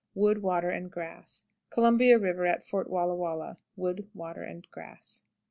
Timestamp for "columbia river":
1.69-2.47